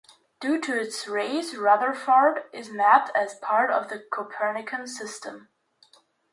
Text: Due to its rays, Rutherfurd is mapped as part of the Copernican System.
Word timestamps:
Due 0.39 0.59
to 0.61 0.81
its 0.81 1.07
rays, 1.07 1.53
Rutherfurd 1.55 2.45
is 2.51 2.71
mapped 2.71 3.15
as 3.15 3.35
part 3.35 3.69
of 3.69 3.89
the 3.89 3.99
Copernican 4.11 4.87
System. 4.87 5.49